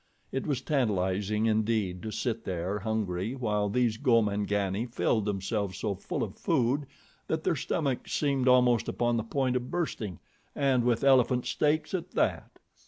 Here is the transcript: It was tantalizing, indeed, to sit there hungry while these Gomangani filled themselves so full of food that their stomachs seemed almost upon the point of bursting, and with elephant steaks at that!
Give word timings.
It 0.31 0.47
was 0.47 0.61
tantalizing, 0.61 1.45
indeed, 1.45 2.01
to 2.01 2.09
sit 2.09 2.43
there 2.43 2.79
hungry 2.79 3.35
while 3.35 3.69
these 3.69 3.97
Gomangani 3.99 4.87
filled 4.87 5.25
themselves 5.25 5.77
so 5.77 5.93
full 5.93 6.23
of 6.23 6.39
food 6.39 6.87
that 7.27 7.43
their 7.43 7.55
stomachs 7.55 8.11
seemed 8.11 8.47
almost 8.47 8.89
upon 8.89 9.15
the 9.17 9.23
point 9.23 9.55
of 9.55 9.69
bursting, 9.69 10.17
and 10.55 10.83
with 10.83 11.03
elephant 11.03 11.45
steaks 11.45 11.93
at 11.93 12.09
that! 12.13 12.51